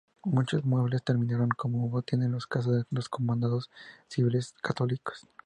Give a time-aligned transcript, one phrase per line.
[0.25, 3.69] Muchos muebles terminaron como botín en las casas de los comandos
[4.07, 5.27] civiles católicos.